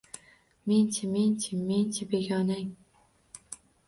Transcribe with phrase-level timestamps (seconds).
[0.65, 1.05] Men-chi…
[1.13, 1.55] Men-chi…
[1.67, 2.71] Men-chi, begonang…